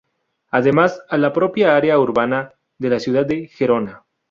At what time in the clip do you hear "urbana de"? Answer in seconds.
1.99-2.89